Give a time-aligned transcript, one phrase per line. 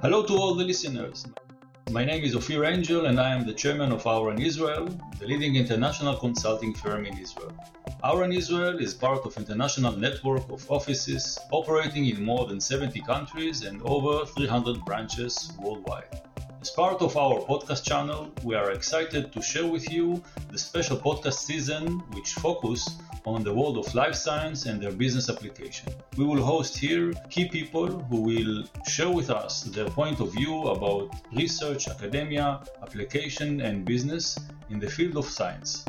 [0.00, 1.26] Hello to all the listeners.
[1.90, 4.86] My name is Ophir Angel and I am the chairman of Auren Israel,
[5.18, 7.52] the leading international consulting firm in Israel.
[8.04, 13.64] Auren Israel is part of international network of offices operating in more than 70 countries
[13.64, 16.22] and over 300 branches worldwide.
[16.60, 20.96] As part of our podcast channel, we are excited to share with you the special
[20.96, 22.88] podcast season which focus
[23.26, 25.92] on the world of life science and their business application.
[26.16, 30.68] We will host here key people who will share with us their point of view
[30.68, 34.38] about research, academia, application and business
[34.70, 35.84] in the field of science.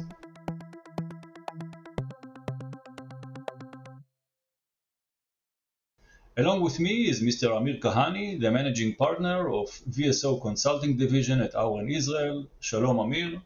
[6.38, 7.56] Along with me is Mr.
[7.58, 12.48] Amir Kahani, the managing partner of VSO Consulting Division at Auren Israel.
[12.62, 13.42] Shalom, Amir.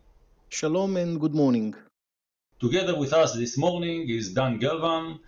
[0.49, 1.73] Shalom and good morning.
[2.59, 5.19] Together with us this morning is Dan Gelvan,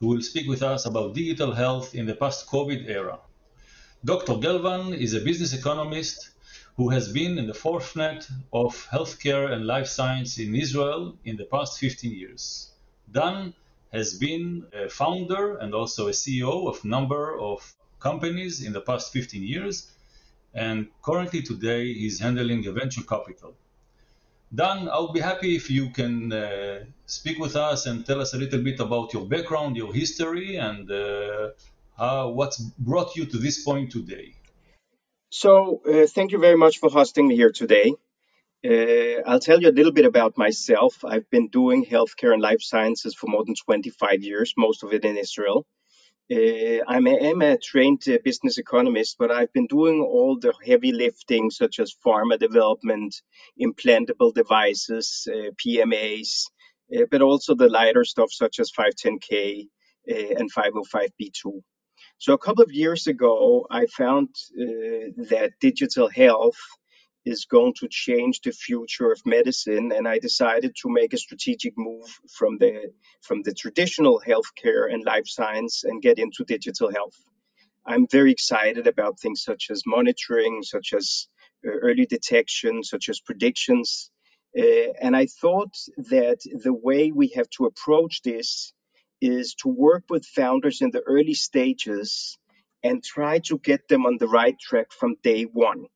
[0.00, 3.18] who will speak with us about digital health in the post COVID era.
[4.04, 4.34] Dr.
[4.34, 6.30] Gelvan is a business economist
[6.76, 11.44] who has been in the forefront of healthcare and life science in Israel in the
[11.44, 12.70] past 15 years.
[13.10, 13.54] Dan
[13.92, 18.80] has been a founder and also a CEO of a number of companies in the
[18.80, 19.90] past 15 years,
[20.54, 23.54] and currently today he's handling a venture capital.
[24.54, 28.38] Dan, I'll be happy if you can uh, speak with us and tell us a
[28.38, 33.92] little bit about your background, your history, and uh, what's brought you to this point
[33.92, 34.32] today.
[35.30, 37.92] So, uh, thank you very much for hosting me here today.
[38.64, 41.04] Uh, I'll tell you a little bit about myself.
[41.04, 45.04] I've been doing healthcare and life sciences for more than 25 years, most of it
[45.04, 45.66] in Israel.
[46.30, 50.52] Uh, I'm, a, I'm, a trained uh, business economist, but I've been doing all the
[50.66, 53.14] heavy lifting, such as pharma development,
[53.58, 56.44] implantable devices, uh, PMAs,
[56.94, 59.68] uh, but also the lighter stuff, such as 510K
[60.10, 61.62] uh, and 505B2.
[62.18, 66.58] So, a couple of years ago, I found that digital health
[67.24, 71.74] is going to change the future of medicine and i decided to make a strategic
[71.76, 72.90] move from the
[73.22, 77.16] from the traditional healthcare and life science and get into digital health.
[77.86, 81.28] I'm very excited about things such as monitoring such as
[81.66, 84.10] uh, early detection such as predictions
[84.58, 88.72] uh, and i thought that the way we have to approach this
[89.20, 92.38] is to work with founders in the early stages
[92.84, 95.86] and try to get them on the right track from day one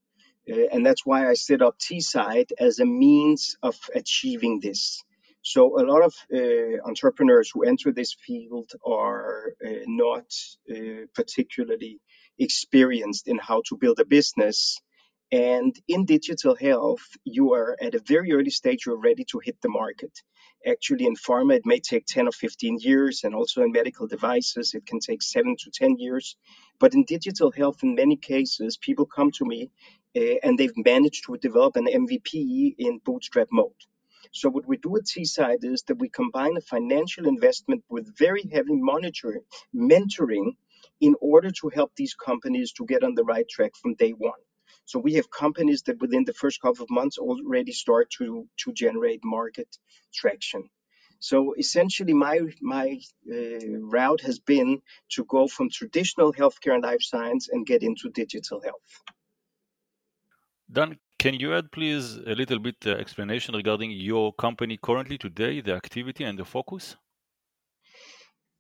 [0.51, 5.03] uh, and that's why I set up T-Syte as a means of achieving this.
[5.43, 10.27] So a lot of uh, entrepreneurs who enter this field are uh, not
[10.71, 12.01] uh, particularly
[12.39, 14.81] experienced in how to build a business.
[15.33, 19.57] And in digital health, you are at a very early stage, you're ready to hit
[19.63, 20.13] the market.
[20.65, 24.75] Actually, in pharma, it may take 10 or 15 years, and also in medical devices,
[24.75, 26.37] it can take seven to 10 years.
[26.79, 29.71] But in digital health, in many cases, people come to me
[30.15, 33.73] and they've managed to develop an MVP in bootstrap mode.
[34.33, 38.43] So what we do at T-Syte is that we combine a financial investment with very
[38.51, 40.57] heavy monitoring, mentoring,
[41.01, 44.41] in order to help these companies to get on the right track from day one.
[44.85, 48.73] So we have companies that within the first couple of months already start to to
[48.73, 49.69] generate market
[50.13, 50.71] traction.
[51.19, 52.99] So essentially, my my
[53.31, 58.11] uh, route has been to go from traditional healthcare and life science and get into
[58.11, 58.91] digital health.
[60.73, 65.61] Dan, can you add please a little bit uh, explanation regarding your company currently today,
[65.61, 66.97] the activity and the focus?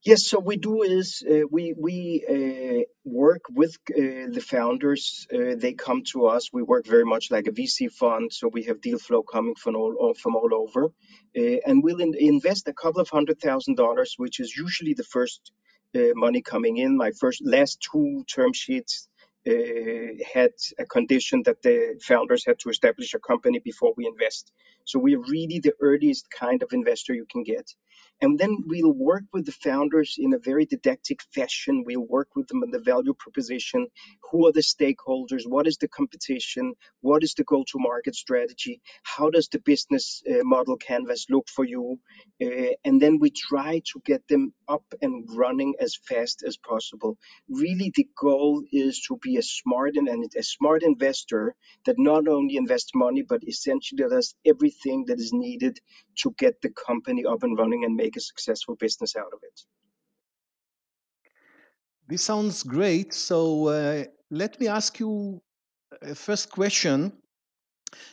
[0.04, 1.96] Yes, so we do is uh, we we
[2.28, 5.26] uh, work with uh, the founders.
[5.32, 6.52] Uh, they come to us.
[6.52, 9.76] We work very much like a VC fund, so we have deal flow coming from
[9.76, 14.14] all from all over, uh, and we'll in- invest a couple of hundred thousand dollars,
[14.18, 15.52] which is usually the first
[15.94, 16.96] uh, money coming in.
[16.96, 19.11] My first last two term sheets uh,
[19.44, 24.52] Uh, had a condition that the founders had to establish a company before we invest.
[24.84, 27.68] So we are really the earliest kind of investor you can get.
[28.22, 31.84] And then we'll work with the founders in a very didactic fashion.
[31.86, 33.88] We'll work with them on the value proposition.
[34.30, 35.42] Who are the stakeholders?
[35.46, 36.74] What is the competition?
[37.02, 38.80] What is the go to market strategy?
[39.04, 41.98] How does the business uh, model canvas look for you?
[42.42, 47.18] Uh, and then we try to get them up and running as fast as possible.
[47.48, 51.54] Really, the goal is to be a smart and a smart investor
[51.86, 55.78] that not only invests money, but essentially does everything that is needed
[56.18, 59.60] to get the company up and running and make a successful business out of it.
[62.08, 63.14] This sounds great.
[63.14, 65.40] So uh, let me ask you
[66.02, 67.12] a first question.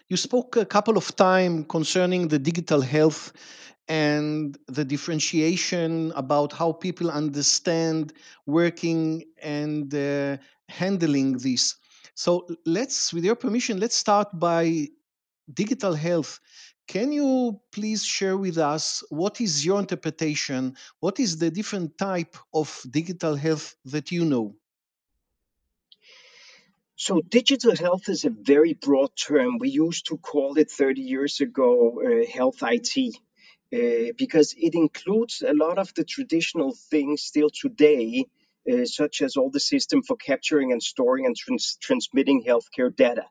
[0.09, 3.33] You spoke a couple of times concerning the digital health
[3.87, 8.13] and the differentiation about how people understand
[8.45, 10.37] working and uh,
[10.67, 11.75] handling this.
[12.13, 14.89] So let's, with your permission, let's start by
[15.53, 16.39] digital health.
[16.89, 20.75] Can you please share with us what is your interpretation?
[20.99, 24.55] What is the different type of digital health that you know?
[26.95, 29.59] So, digital health is a very broad term.
[29.59, 33.15] We used to call it 30 years ago uh, health IT
[33.71, 38.25] uh, because it includes a lot of the traditional things still today,
[38.67, 43.27] uh, such as all the system for capturing and storing and trans- transmitting healthcare data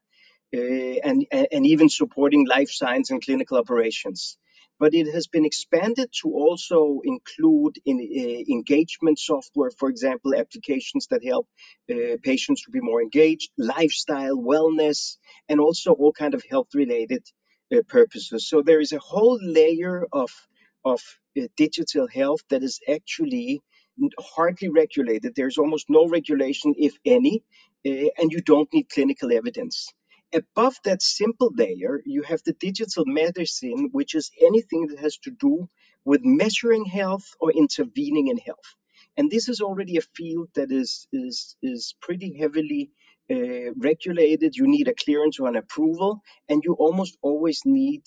[0.53, 4.39] and, and even supporting life science and clinical operations.
[4.81, 11.09] But it has been expanded to also include in, uh, engagement software, for example, applications
[11.09, 11.49] that help
[11.91, 15.17] uh, patients to be more engaged, lifestyle, wellness,
[15.49, 17.25] and also all kind of health-related
[17.75, 18.49] uh, purposes.
[18.49, 20.31] So there is a whole layer of
[20.85, 21.03] of
[21.37, 23.61] uh, digital health that is actually
[24.21, 25.35] hardly regulated.
[25.35, 27.43] There's almost no regulation, if any,
[27.85, 29.93] uh, and you don't need clinical evidence.
[30.35, 35.31] Above that simple layer, you have the digital medicine, which is anything that has to
[35.31, 35.69] do
[36.05, 38.75] with measuring health or intervening in health.
[39.17, 42.91] And this is already a field that is, is, is pretty heavily
[43.31, 44.57] uh, regulated.
[44.57, 48.03] You need a clearance or an approval, and you almost always need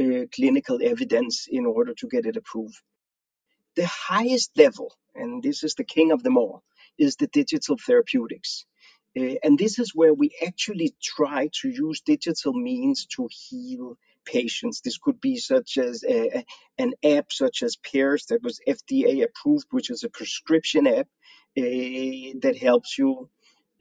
[0.00, 2.80] uh, clinical evidence in order to get it approved.
[3.76, 6.62] The highest level, and this is the king of them all,
[6.98, 8.66] is the digital therapeutics.
[9.18, 14.80] Uh, and this is where we actually try to use digital means to heal patients.
[14.80, 16.44] This could be such as a,
[16.78, 21.08] an app such as Pears that was FDA approved, which is a prescription app
[21.58, 23.28] uh, that helps you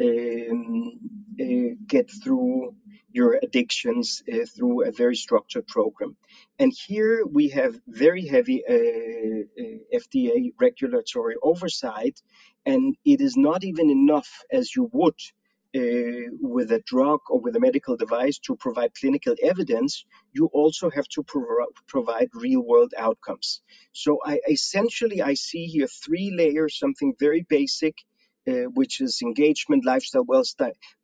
[0.01, 0.99] um,
[1.39, 2.75] uh, get through
[3.13, 6.15] your addictions uh, through a very structured program.
[6.59, 12.21] And here we have very heavy uh, uh FDA regulatory oversight,
[12.65, 15.19] and it is not even enough as you would.
[15.73, 20.03] Uh, with a drug or with a medical device to provide clinical evidence,
[20.33, 23.61] you also have to pro- provide real world outcomes.
[23.93, 27.95] So I essentially I see here three layers, something very basic
[28.47, 30.25] uh, which is engagement, lifestyle,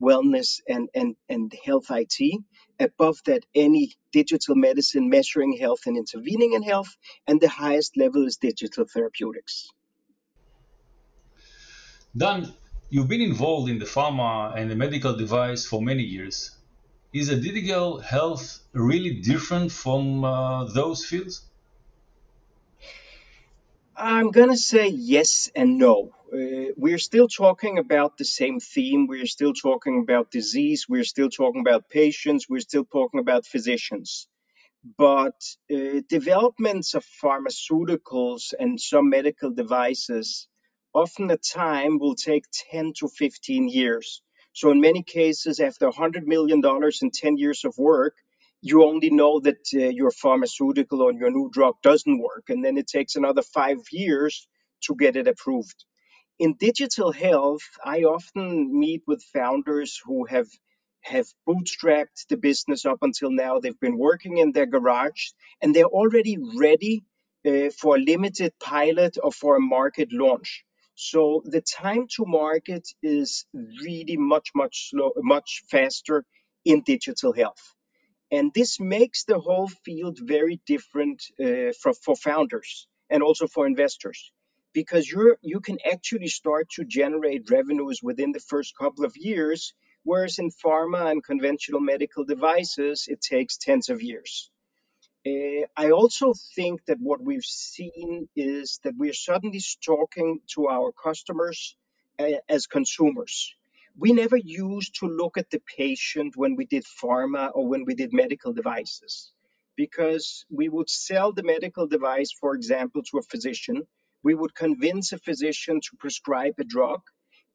[0.01, 2.41] wellness, and, and, and health IT.
[2.79, 6.95] Above that, any digital medicine measuring health and intervening in health.
[7.27, 9.69] And the highest level is digital therapeutics.
[12.17, 12.51] Dan,
[12.89, 16.49] you've been involved in the pharma and the medical device for many years.
[17.13, 21.45] Is a digital health really different from uh, those fields?
[23.95, 26.11] I'm going to say yes and no.
[26.33, 29.05] Uh, we're still talking about the same theme.
[29.07, 30.87] We're still talking about disease.
[30.89, 32.49] We're still talking about patients.
[32.49, 34.27] We're still talking about physicians.
[34.97, 35.39] But
[35.71, 40.47] uh, developments of pharmaceuticals and some medical devices,
[40.97, 44.21] often the time will take 10 to 15 years.
[44.53, 48.15] So, in many cases, after $100 million and 10 years of work,
[48.61, 52.77] you only know that uh, your pharmaceutical or your new drug doesn't work, and then
[52.77, 54.47] it takes another five years
[54.85, 55.85] to get it approved.
[56.39, 60.47] In digital health, I often meet with founders who have
[61.01, 63.59] have bootstrapped the business up until now.
[63.59, 65.29] They've been working in their garage
[65.61, 67.05] and they're already ready
[67.45, 70.65] uh, for a limited pilot or for a market launch.
[70.99, 76.25] So the time to market is really much, much slow, much faster
[76.65, 77.75] in digital health.
[78.31, 83.67] And this makes the whole field very different uh, for, for founders and also for
[83.67, 84.31] investors
[84.73, 89.73] because you're you can actually start to generate revenues within the first couple of years
[90.03, 94.51] whereas in pharma and conventional medical devices it takes tens of years
[95.27, 100.91] uh, I also think that what we've seen is that we're suddenly talking to our
[100.91, 101.75] customers
[102.19, 103.53] uh, as consumers
[103.99, 107.95] we never used to look at the patient when we did pharma or when we
[107.95, 109.33] did medical devices
[109.75, 113.87] because we would sell the medical device, for example, to a physician.
[114.23, 117.01] We would convince a physician to prescribe a drug.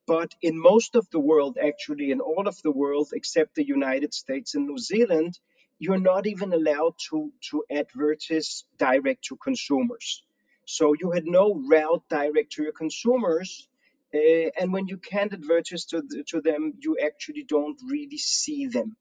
[0.06, 4.12] But in most of the world, actually, in all of the world except the United
[4.12, 5.38] States and New Zealand,
[5.82, 10.22] you're not even allowed to, to advertise direct to consumers.
[10.64, 13.68] So you had no route direct to your consumers
[14.14, 18.96] uh, and when you can't advertise to, to them, you actually don't really see them.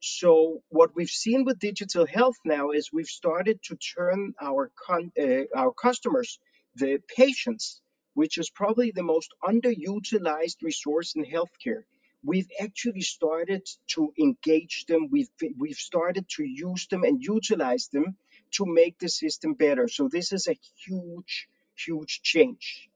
[0.00, 5.12] So what we've seen with digital health now is we've started to turn our con-
[5.20, 6.38] uh, our customers,
[6.76, 7.82] the patients,
[8.14, 11.82] which is probably the most underutilized resource in healthcare.
[12.22, 15.08] We've actually started to engage them.
[15.10, 18.16] We've we've started to use them and utilize them
[18.52, 19.88] to make the system better.
[19.88, 22.88] So this is a huge, huge change.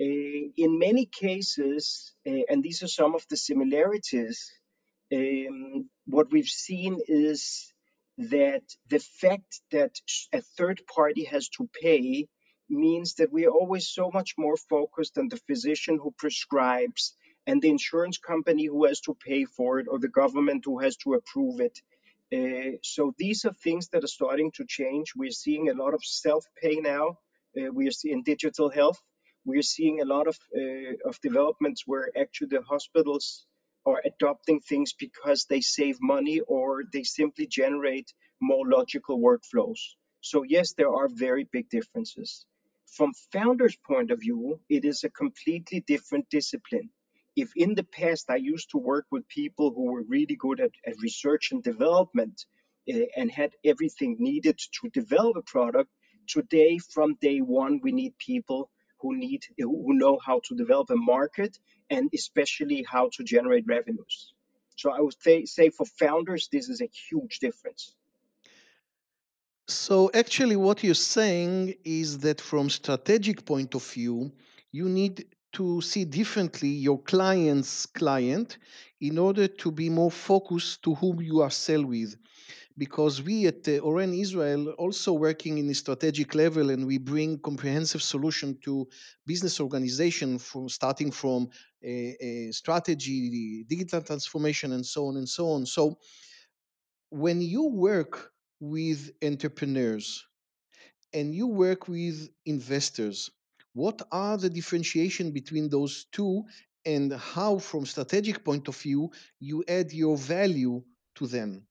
[0.00, 4.50] Uh, in many cases, uh, and these are some of the similarities,
[5.12, 7.72] um, what we've seen is
[8.16, 10.00] that the fact that
[10.32, 12.28] a third party has to pay
[12.68, 17.14] means that we are always so much more focused on the physician who prescribes
[17.50, 20.96] and the insurance company who has to pay for it or the government who has
[20.98, 21.76] to approve it.
[22.36, 25.14] Uh, so these are things that are starting to change.
[25.16, 27.18] We're seeing a lot of self-pay now.
[27.56, 29.00] Uh, we are seeing digital health.
[29.44, 33.24] We're seeing a lot of uh, of developments where actually the hospitals
[33.90, 38.08] are adopting things because they save money or they simply generate
[38.50, 39.80] more logical workflows.
[40.20, 42.30] So yes, there are very big differences.
[42.96, 46.90] From founders' point of view, it is a completely different discipline.
[47.36, 50.72] If in the past I used to work with people who were really good at,
[50.86, 52.44] at research and development
[52.92, 55.90] uh, and had everything needed to develop a product,
[56.28, 58.70] today from day one we need people
[59.00, 61.58] who need who know how to develop a market
[61.88, 64.34] and especially how to generate revenues.
[64.76, 67.94] So I would say, say for founders, this is a huge difference.
[69.68, 74.32] So actually what you're saying is that from strategic point of view,
[74.72, 78.58] you need to see differently your client's client
[79.00, 82.16] in order to be more focused to whom you are sell with
[82.80, 87.38] because we at uh, Auren Israel also working in a strategic level and we bring
[87.38, 88.88] comprehensive solution to
[89.26, 91.48] business organization from starting from
[91.84, 95.66] a, a strategy, digital transformation and so on and so on.
[95.66, 95.98] So
[97.10, 100.24] when you work with entrepreneurs
[101.12, 103.30] and you work with investors,
[103.72, 106.44] what are the differentiation between those two
[106.84, 110.82] and how from strategic point of view you add your value
[111.16, 111.66] to them?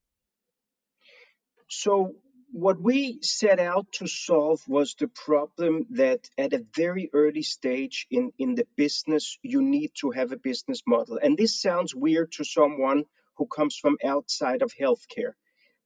[1.68, 2.16] So
[2.52, 8.08] what we set out to solve was the problem that at a very early stage
[8.10, 11.20] in, in the business, you need to have a business model.
[11.22, 13.06] And this sounds weird to someone
[13.38, 15.34] who comes from outside of healthcare.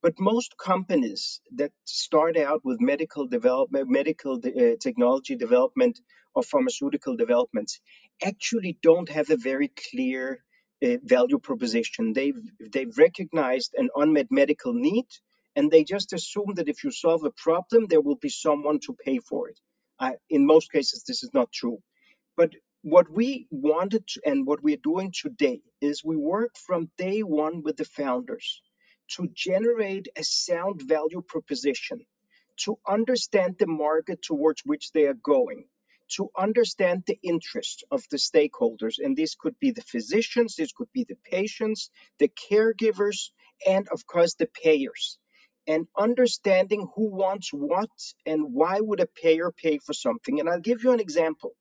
[0.03, 5.99] But most companies that start out with medical development, medical uh, technology development,
[6.35, 7.79] or pharmaceutical developments
[8.21, 10.43] actually don't have a very clear
[10.85, 12.13] uh, value proposition.
[12.13, 12.41] They've
[12.73, 15.07] they've recognized an unmet medical need,
[15.55, 18.93] and they just assume that if you solve a problem, there will be someone to
[19.05, 19.59] pay for it.
[19.99, 21.79] Uh, in most cases, this is not true.
[22.35, 27.21] But what we wanted to, and what we're doing today is we work from day
[27.23, 28.61] one with the founders
[29.15, 32.05] to generate a sound value proposition,
[32.57, 35.65] to understand the market towards which they are going,
[36.15, 38.95] to understand the interest of the stakeholders.
[39.03, 41.89] And this could be the physicians, this could be the patients,
[42.19, 43.29] the caregivers,
[43.67, 45.17] and of course the payers.
[45.65, 47.89] And understanding who wants what
[48.25, 50.39] and why would a payer pay for something.
[50.39, 51.51] And I'll give you an example.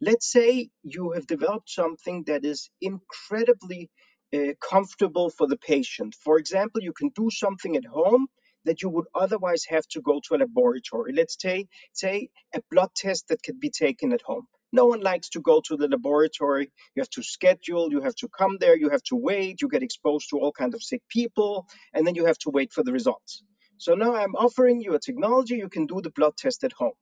[0.00, 3.90] Let's say you have developed something that is incredibly
[4.34, 6.14] uh, comfortable for the patient.
[6.14, 8.26] For example, you can do something at home
[8.64, 11.12] that you would otherwise have to go to a laboratory.
[11.14, 14.46] Let's say, say a blood test that can be taken at home.
[14.72, 16.70] No one likes to go to the laboratory.
[16.94, 19.82] You have to schedule, you have to come there, you have to wait, you get
[19.82, 22.92] exposed to all kinds of sick people, and then you have to wait for the
[22.92, 23.42] results.
[23.78, 26.92] So now I'm offering you a technology, you can do the blood test at home.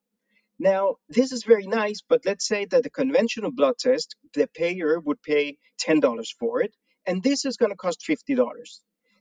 [0.59, 4.99] Now, this is very nice, but let's say that the conventional blood test, the payer
[5.01, 6.75] would pay $10 for it,
[7.09, 8.47] and this is going to cost $50.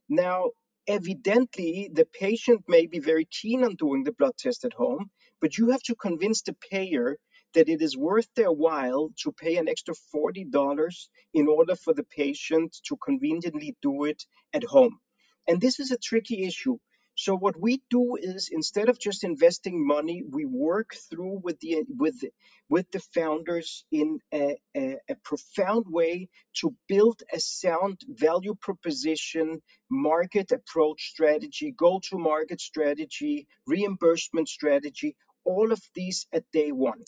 [0.10, 0.52] Now,
[0.88, 5.58] evidently, the patient may be very keen on doing the blood test at home, but
[5.58, 7.18] you have to convince the payer
[7.54, 10.94] that it is worth their while to pay an extra $40
[11.34, 14.22] in order for the patient to conveniently do it
[14.54, 15.00] at home.
[15.48, 16.78] And this is a tricky issue
[17.18, 21.84] so what we do is instead of just investing money, we work through with the
[21.90, 22.24] with
[22.70, 26.30] with the founders in a, a, a profound way
[26.62, 35.82] to build a sound value proposition, market approach strategy, go-to-market strategy, reimbursement strategy, all of
[35.96, 37.04] these at day one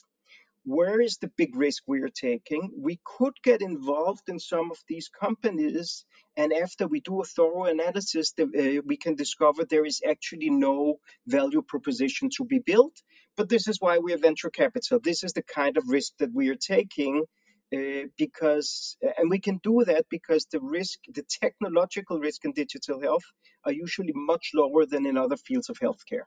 [0.69, 2.71] where is the big risk we are taking?
[2.77, 6.05] We could get involved in some of these companies,
[6.37, 8.45] and after we do a thorough analysis, uh,
[8.85, 12.95] we can discover there is actually no value proposition to be built.
[13.35, 14.99] But this is why we are venture capital.
[14.99, 17.23] This is the kind of risk that we are taking.
[17.71, 22.99] Uh, because and we can do that because the risk the technological risk in digital
[22.99, 23.27] health
[23.63, 26.25] are usually much lower than in other fields of healthcare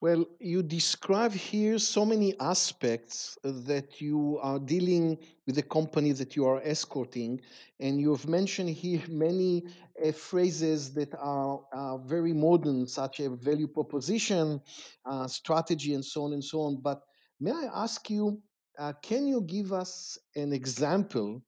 [0.00, 6.34] well, you describe here so many aspects that you are dealing with the company that
[6.34, 7.38] you are escorting,
[7.80, 9.62] and you have mentioned here many
[10.02, 14.58] uh, phrases that are, are, very modern, such as value proposition,
[15.04, 16.80] uh, strategy, and so on and so on.
[16.80, 17.02] But
[17.38, 18.40] may I ask you,
[18.78, 21.42] uh, can you give us an example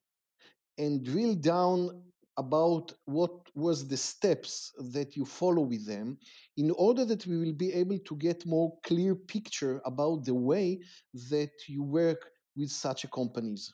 [0.77, 2.03] and drill down
[2.37, 6.17] about what was the steps that you follow with them
[6.57, 10.79] in order that we will be able to get more clear picture about the way
[11.29, 13.73] that you work with such companies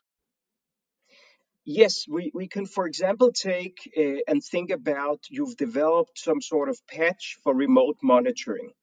[1.65, 6.69] Yes, we, we can, for example, take uh, and think about you've developed some sort
[6.69, 8.73] of patch for remote monitoring.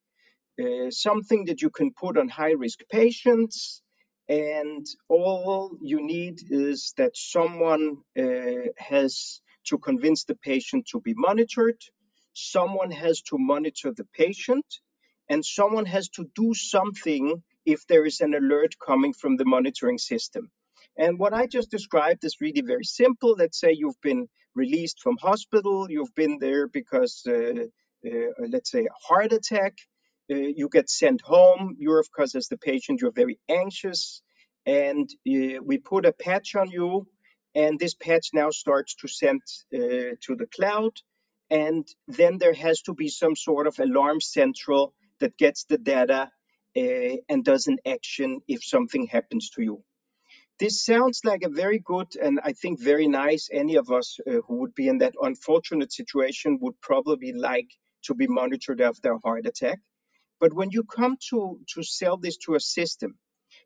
[0.61, 3.83] Uh, something that you can put on high risk patients.
[4.29, 11.15] And all you need is that someone uh, has to convince the patient to be
[11.15, 11.81] monitored,
[12.33, 14.67] someone has to monitor the patient,
[15.29, 19.99] and someone has to do something if there is an alert coming from the monitoring
[19.99, 20.51] system.
[20.97, 23.35] And what I just described is really very simple.
[23.39, 27.65] Let's say you've been released from hospital, you've been there because, uh,
[28.07, 29.75] uh, let's say, a heart attack
[30.31, 31.77] uh, you get sent home.
[31.79, 34.23] You're, of course, as the patient, you're very anxious,
[34.65, 37.07] and uh, we put a patch on you,
[37.57, 39.41] and this patch now starts to send
[39.75, 40.93] uh, to the cloud,
[41.51, 46.31] and then there has to be some sort of alarm central that gets the data
[46.77, 49.83] uh, and does an action if something happens to you.
[50.59, 53.49] This sounds like a very good and I think very nice.
[53.51, 57.71] Any of us uh, who would be in that unfortunate situation would probably like
[58.05, 59.79] to be monitored after a heart attack.
[60.41, 63.19] But when you come to, to sell this to a system,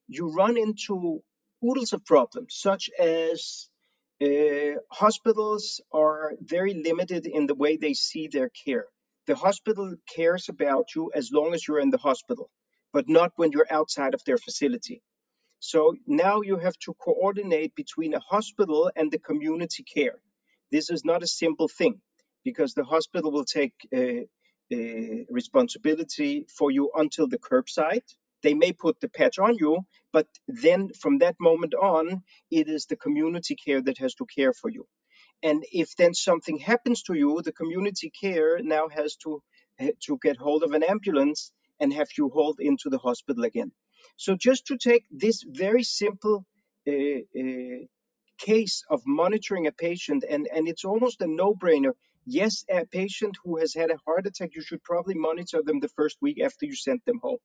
[0.06, 1.22] you run into
[1.64, 3.68] oodles of problems, such as
[4.22, 8.86] uh, hospitals are very limited in the way they see their care.
[9.26, 12.50] The hospital cares about you as long as you're in the hospital,
[12.92, 15.02] but not when you're outside of their facility.
[15.60, 20.20] So now you have to coordinate between a hospital and the community care.
[20.70, 22.00] This is not a simple thing
[22.44, 24.24] because the hospital will take uh,
[24.72, 28.04] uh, responsibility for you until the curbside.
[28.42, 32.86] They may put the patch on you, but then from that moment on, it is
[32.86, 34.86] the community care that has to care for you.
[35.42, 39.42] And if then something happens to you, the community care now has to
[39.78, 43.72] eh, to get hold of an ambulance and have you hauled into the hospital again.
[44.16, 46.44] So just to take this very simple
[46.86, 47.84] uh, uh,
[48.38, 51.92] case of monitoring a patient, and, and it's almost a no-brainer.
[52.26, 55.88] Yes, a patient who has had a heart attack, you should probably monitor them the
[55.88, 57.38] first week after you sent them home.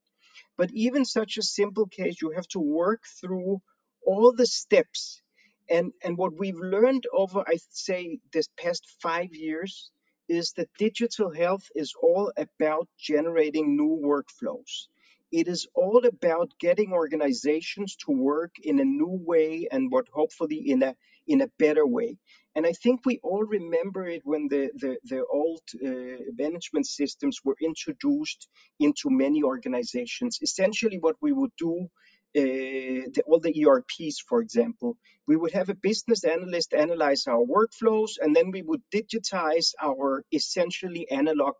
[0.57, 3.61] But even such a simple case, you have to work through
[4.05, 5.21] all the steps.
[5.69, 9.91] And, and what we've learned over, I say, this past five years
[10.27, 14.87] is that digital health is all about generating new workflows.
[15.31, 20.57] It is all about getting organizations to work in a new way and what hopefully
[20.69, 20.95] in a
[21.27, 22.17] in a better way.
[22.55, 27.39] And I think we all remember it when the the, the old uh, management systems
[27.43, 28.47] were introduced
[28.79, 30.39] into many organizations.
[30.41, 31.89] Essentially, what we would do.
[32.37, 37.45] Uh, the, all the ERPs, for example, we would have a business analyst analyze our
[37.45, 41.55] workflows, and then we would digitize our essentially analog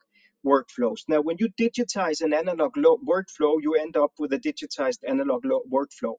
[0.46, 1.02] workflows.
[1.08, 5.44] Now, when you digitize an analog lo- workflow, you end up with a digitized analog
[5.46, 6.16] lo- workflow.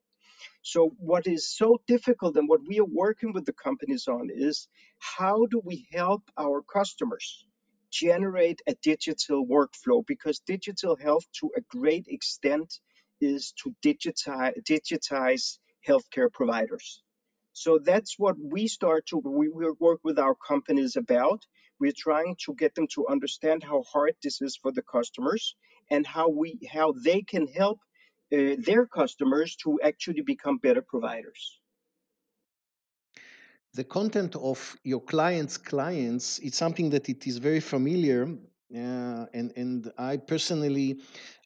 [0.68, 4.66] So, what is so difficult and what we are working with the companies on is
[4.98, 7.46] how do we help our customers
[7.92, 10.04] generate a digital workflow?
[10.04, 12.80] Because digital health, to a great extent,
[13.20, 17.00] is to digitize, digitize healthcare providers.
[17.52, 21.46] So that's what we start to we, we work with our companies about.
[21.78, 25.54] We're trying to get them to understand how hard this is for the customers
[25.92, 27.78] and how we how they can help
[28.32, 31.60] uh, their customers to actually become better providers.
[33.74, 38.22] The content of your clients' clients it's something that it is very familiar,
[38.74, 41.00] uh, and and I personally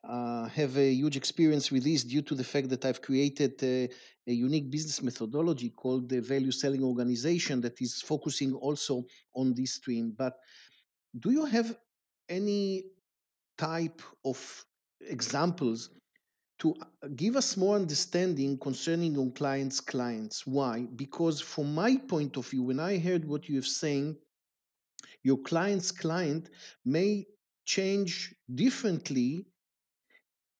[0.05, 3.89] uh, have a huge experience with this due to the fact that I've created a,
[4.27, 9.75] a unique business methodology called the value selling organization that is focusing also on this
[9.75, 10.15] stream.
[10.17, 10.39] But
[11.19, 11.77] do you have
[12.29, 12.85] any
[13.59, 14.39] type of
[15.01, 15.91] examples
[16.61, 20.47] to uh, give us more understanding concerning your clients' clients?
[20.47, 20.87] Why?
[20.97, 24.17] Because from my point of view, when I heard what you have saying,
[25.23, 26.51] your client's client
[26.85, 27.27] may
[27.65, 29.47] change differently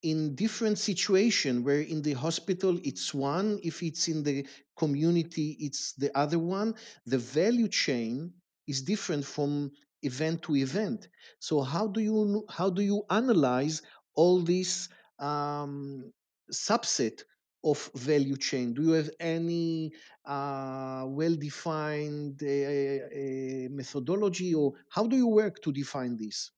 [0.03, 5.93] in different situation where in the hospital it's one if it's in the community it's
[5.95, 6.75] the other one
[7.07, 8.33] the value chain
[8.67, 9.71] is different from
[10.03, 11.09] event to event
[11.39, 13.83] so how do you how do you analyze
[14.15, 14.89] all this
[15.21, 16.13] um,
[16.53, 17.23] subset
[17.65, 19.93] of value chain do you have any
[20.27, 26.53] uh, well defined uh, uh, methodology or how do you work to define this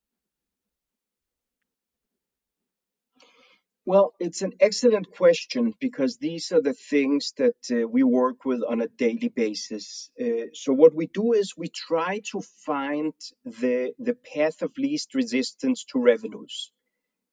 [3.84, 8.62] Well, it's an excellent question because these are the things that uh, we work with
[8.62, 10.10] on a daily basis.
[10.20, 13.12] Uh, so what we do is we try to find
[13.44, 16.70] the the path of least resistance to revenues.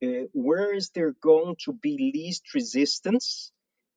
[0.04, 3.52] Uh, where is there going to be least resistance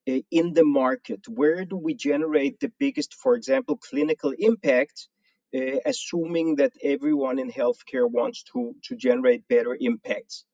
[0.09, 1.21] uh, in the market?
[1.29, 5.09] Where do we generate the biggest, for example, clinical impact?
[5.55, 10.47] Uh, assuming that everyone in healthcare wants to to generate better impacts.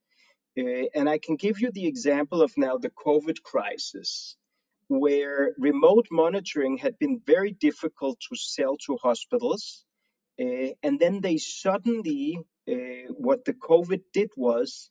[0.59, 4.37] Uh, and I can give you the example of now the COVID crisis,
[4.89, 9.85] where remote monitoring had been very difficult to sell to hospitals.
[10.41, 14.91] Uh, and then they suddenly, uh, what the COVID did was,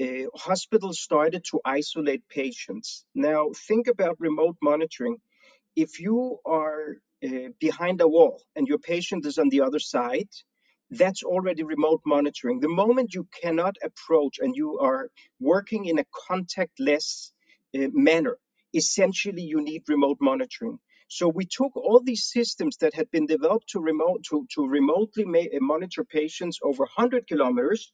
[0.00, 3.04] uh, hospitals started to isolate patients.
[3.14, 5.16] Now, think about remote monitoring.
[5.74, 10.28] If you are uh, behind a wall and your patient is on the other side,
[10.90, 12.60] that's already remote monitoring.
[12.60, 17.32] The moment you cannot approach and you are working in a contactless
[17.74, 18.38] uh, manner,
[18.74, 20.78] essentially you need remote monitoring.
[21.08, 25.24] So we took all these systems that had been developed to remote to, to remotely
[25.24, 27.92] ma- monitor patients over 100 kilometers,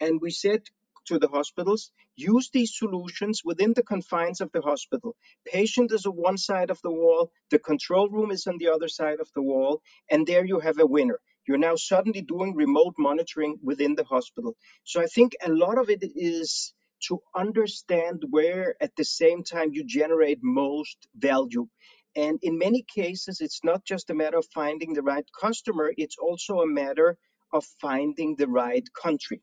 [0.00, 0.62] and we said
[1.06, 5.16] to the hospitals, use these solutions within the confines of the hospital.
[5.46, 8.88] Patient is on one side of the wall, the control room is on the other
[8.88, 12.94] side of the wall, and there you have a winner you're now suddenly doing remote
[12.98, 14.56] monitoring within the hospital.
[14.84, 16.72] So I think a lot of it is
[17.08, 21.68] to understand where at the same time you generate most value.
[22.16, 26.16] And in many cases, it's not just a matter of finding the right customer, it's
[26.16, 27.18] also a matter
[27.52, 29.42] of finding the right country.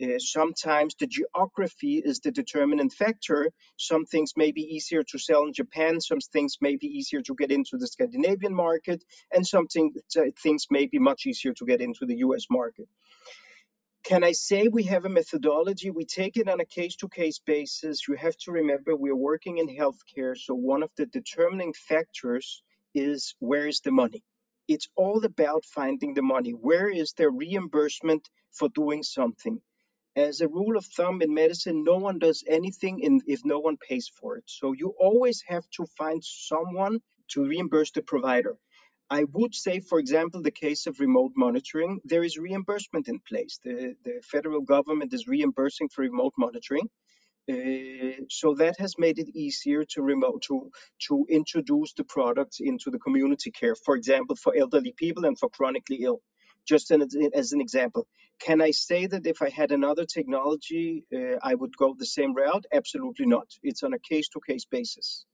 [0.00, 3.50] Uh, sometimes the geography is the determinant factor.
[3.76, 7.34] Some things may be easier to sell in Japan, some things may be easier to
[7.34, 9.94] get into the Scandinavian market, and some thing,
[10.40, 12.88] things may be much easier to get into the US market.
[14.04, 15.90] Can I say we have a methodology?
[15.90, 18.06] We take it on a case to case basis.
[18.06, 22.62] You have to remember we're working in healthcare, so one of the determining factors
[22.94, 24.22] is where is the money?
[24.68, 26.52] It's all about finding the money.
[26.52, 29.60] Where is the reimbursement for doing something?
[30.18, 33.76] As a rule of thumb in medicine, no one does anything in, if no one
[33.76, 34.44] pays for it.
[34.46, 37.00] So you always have to find someone
[37.32, 38.56] to reimburse the provider.
[39.10, 43.58] I would say, for example, the case of remote monitoring, there is reimbursement in place.
[43.64, 46.88] The, the federal government is reimbursing for remote monitoring.
[47.50, 50.70] Uh, so that has made it easier to remote to
[51.06, 55.48] to introduce the products into the community care, for example, for elderly people and for
[55.48, 56.20] chronically ill.
[56.66, 57.00] Just an,
[57.32, 58.06] as an example,
[58.38, 62.34] can I say that if I had another technology, uh, I would go the same
[62.34, 62.66] route?
[62.72, 63.48] Absolutely not.
[63.62, 65.24] It's on a case to case basis.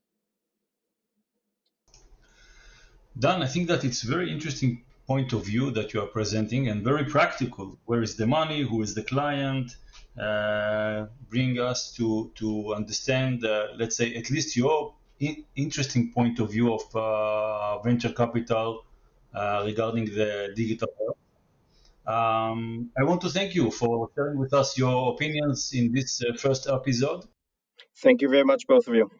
[3.19, 6.83] Dan, I think that it's very interesting point of view that you are presenting and
[6.83, 7.79] very practical.
[7.85, 8.63] Where is the money?
[8.63, 9.77] Who is the client?
[10.19, 14.95] Uh, bring us to to understand, uh, let's say, at least your
[15.57, 18.85] interesting point of view of uh, venture capital
[19.35, 21.19] uh, regarding the digital health.
[22.07, 26.35] Um, I want to thank you for sharing with us your opinions in this uh,
[26.35, 27.25] first episode.
[27.97, 29.11] Thank you very much, both of you.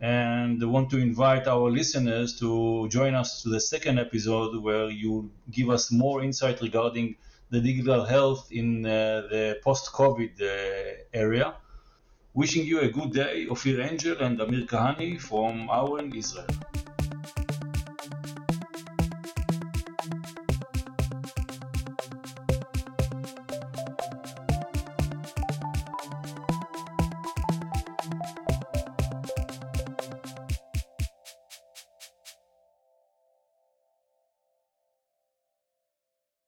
[0.00, 4.90] And I want to invite our listeners to join us to the second episode where
[4.90, 7.16] you give us more insight regarding
[7.50, 11.54] the digital health in uh, the post COVID uh, area.
[12.32, 16.46] Wishing you a good day, Ophir Angel and Amir Kahani from Auren, Israel.